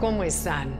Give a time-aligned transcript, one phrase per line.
[0.00, 0.78] ¿Cómo están?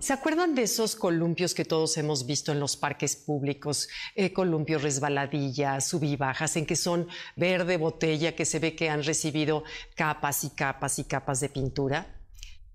[0.00, 3.88] ¿Se acuerdan de esos columpios que todos hemos visto en los parques públicos?
[4.14, 9.64] Eh, columpios resbaladillas, subibajas, en que son verde botella, que se ve que han recibido
[9.94, 12.20] capas y capas y capas de pintura.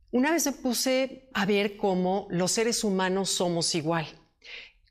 [0.09, 4.07] Una vez me puse a ver cómo los seres humanos somos igual.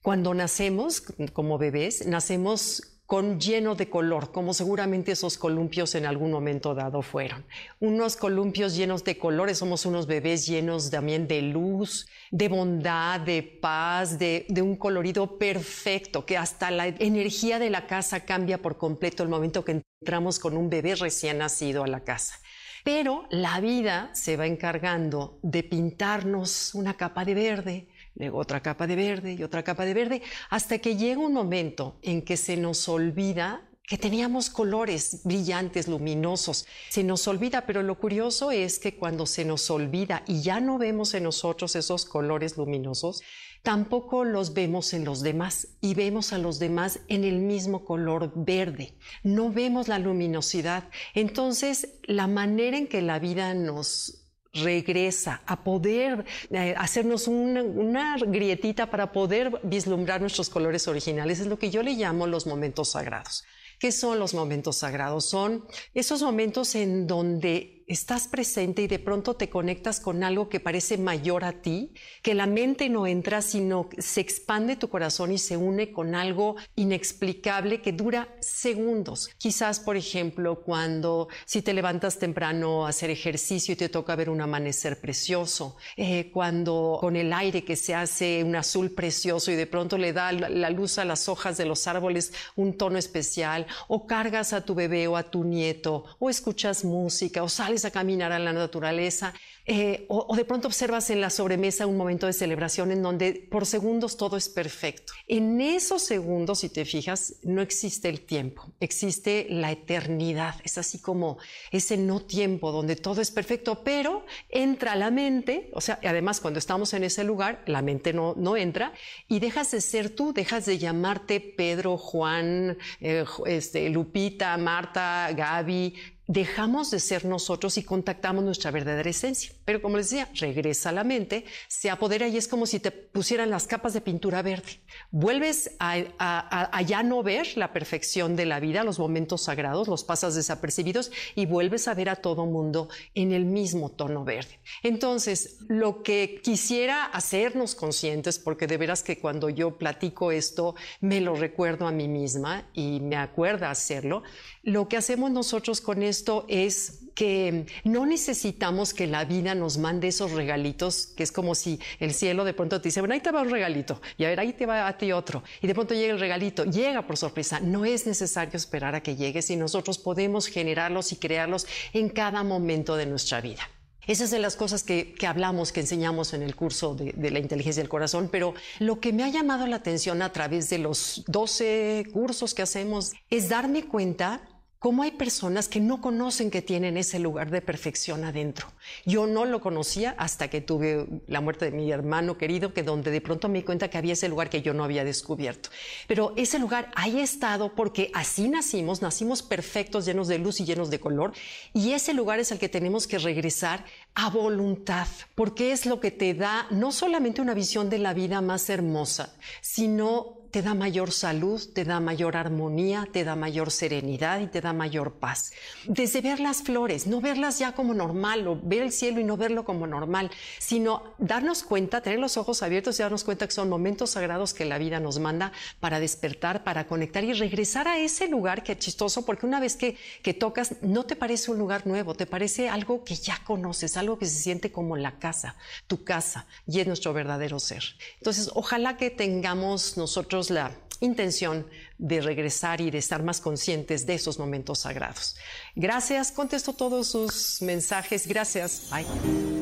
[0.01, 1.03] Cuando nacemos
[1.33, 7.03] como bebés, nacemos con lleno de color, como seguramente esos columpios en algún momento dado
[7.03, 7.45] fueron.
[7.79, 13.43] Unos columpios llenos de colores, somos unos bebés llenos también de luz, de bondad, de
[13.43, 18.79] paz, de, de un colorido perfecto, que hasta la energía de la casa cambia por
[18.79, 22.37] completo el momento que entramos con un bebé recién nacido a la casa.
[22.83, 28.87] Pero la vida se va encargando de pintarnos una capa de verde, luego otra capa
[28.87, 32.57] de verde y otra capa de verde, hasta que llega un momento en que se
[32.57, 36.67] nos olvida que teníamos colores brillantes, luminosos.
[36.89, 40.79] Se nos olvida, pero lo curioso es que cuando se nos olvida y ya no
[40.79, 43.23] vemos en nosotros esos colores luminosos,
[43.63, 48.33] tampoco los vemos en los demás y vemos a los demás en el mismo color
[48.35, 48.95] verde.
[49.25, 50.89] No vemos la luminosidad.
[51.15, 54.22] Entonces, la manera en que la vida nos
[54.53, 61.41] regresa a poder eh, hacernos una, una, grietita para poder vislumbrar nuestros colores originales.
[61.41, 63.45] Es lo que yo le llamo los momentos sagrados.
[63.79, 65.29] ¿Qué son los momentos sagrados?
[65.29, 65.65] Son
[65.95, 70.99] esos momentos en donde estás presente y de pronto te conectas con algo que parece
[70.99, 75.57] mayor a ti, que la mente no entra, sino se expande tu corazón y se
[75.57, 79.31] une con algo inexplicable que dura segundos.
[79.39, 84.31] Quizás, por ejemplo, cuando si te levantas temprano a hacer ejercicio y te toca ver
[84.31, 89.57] un amanecer precioso, eh, cuando con el aire que se hace un azul precioso y
[89.57, 93.67] de pronto le da la luz a las hojas de los árboles un tono especial,
[93.89, 97.91] o cargas a tu bebé o a tu nieto, o escuchas música, o sales a
[97.91, 102.33] caminar a la naturaleza eh, o, de pronto observas en la sobremesa un momento de
[102.33, 105.13] celebración en donde por segundos todo es perfecto.
[105.29, 110.57] En esos segundos, si te fijas, no existe el tiempo, existe la eternidad.
[110.65, 111.39] Es así como
[111.71, 116.59] ese no tiempo donde todo es perfecto, pero entra la mente, o sea, además cuando
[116.59, 118.93] estamos en ese lugar, la mente no, no entra
[119.29, 125.95] y dejas de ser tú, dejas de llamarte Pedro, Juan, eh, este, Lupita, Marta, Gaby,
[126.33, 129.53] dejamos de ser nosotros y contactamos nuestra verdadera esencia.
[129.65, 132.91] Pero como les decía, regresa a la mente, se apodera y es como si te
[132.91, 134.81] pusieran las capas de pintura verde.
[135.11, 140.35] Vuelves a, ya no ver la perfección de la vida, los momentos sagrados, los pasas
[140.35, 144.61] desapercibidos y vuelves a ver a todo mundo en el mismo tono verde.
[144.83, 151.21] Entonces, lo que quisiera hacernos conscientes, porque de veras que cuando yo platico esto, me
[151.21, 154.23] lo recuerdo a mí misma y me acuerda hacerlo,
[154.63, 160.09] lo que hacemos nosotros con esto es que no necesitamos que la vida nos mande
[160.09, 163.31] esos regalitos, que es como si el cielo de pronto te dice, bueno, ahí te
[163.31, 165.95] va un regalito, y a ver, ahí te va a ti otro, y de pronto
[165.95, 167.61] llega el regalito, llega por sorpresa.
[167.61, 172.43] No es necesario esperar a que llegue, si nosotros podemos generarlos y crearlos en cada
[172.43, 173.69] momento de nuestra vida.
[174.07, 177.81] Esas son las cosas que, hablamos, que enseñamos en el curso de, de, la inteligencia
[177.81, 182.07] del corazón, pero lo que me ha llamado la atención a través de los 12
[182.13, 184.43] cursos que hacemos es darme cuenta
[184.83, 188.67] cómo hay personas que no conocen que tienen ese lugar de perfección adentro.
[189.07, 193.13] Yo no lo conocía hasta que tuve la muerte de mi hermano querido, que donde
[193.13, 195.71] de pronto me di cuenta que había ese lugar que yo no había descubierto.
[196.09, 200.65] Pero ese lugar ahí ha estado porque así nacimos, nacimos perfectos, llenos de luz y
[200.65, 201.33] llenos de color,
[201.73, 203.85] y ese lugar es al que tenemos que regresar
[204.17, 205.07] a voluntad,
[205.37, 209.33] porque es lo que te da no solamente una visión de la vida más hermosa,
[209.61, 214.61] sino te da mayor salud, te da mayor armonía, te da mayor serenidad y te
[214.73, 215.53] mayor paz.
[215.87, 219.37] Desde ver las flores, no verlas ya como normal o ver el cielo y no
[219.37, 223.69] verlo como normal, sino darnos cuenta, tener los ojos abiertos y darnos cuenta que son
[223.69, 228.29] momentos sagrados que la vida nos manda para despertar, para conectar y regresar a ese
[228.29, 231.87] lugar que es chistoso porque una vez que, que tocas no te parece un lugar
[231.87, 236.05] nuevo, te parece algo que ya conoces, algo que se siente como la casa, tu
[236.05, 237.83] casa y es nuestro verdadero ser.
[238.19, 240.73] Entonces, ojalá que tengamos nosotros la
[241.03, 241.67] intención
[241.99, 245.37] de regresar y de estar más conscientes de esos momentos sagrados.
[245.75, 248.27] Gracias, contesto todos sus mensajes.
[248.27, 248.89] Gracias.
[248.91, 249.62] Bye.